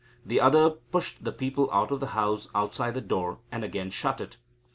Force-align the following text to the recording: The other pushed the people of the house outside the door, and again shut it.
The 0.25 0.41
other 0.41 0.71
pushed 0.71 1.23
the 1.23 1.31
people 1.31 1.69
of 1.71 1.99
the 1.99 2.07
house 2.07 2.47
outside 2.55 2.95
the 2.95 3.01
door, 3.01 3.37
and 3.51 3.63
again 3.63 3.91
shut 3.91 4.19
it. 4.19 4.37